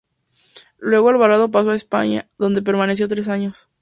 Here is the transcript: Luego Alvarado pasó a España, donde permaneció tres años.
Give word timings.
Luego 0.79 1.09
Alvarado 1.09 1.51
pasó 1.51 1.69
a 1.69 1.75
España, 1.75 2.27
donde 2.39 2.63
permaneció 2.63 3.07
tres 3.07 3.27
años. 3.29 3.69